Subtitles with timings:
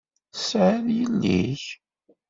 [0.33, 1.63] Tesεiḍ yelli-k?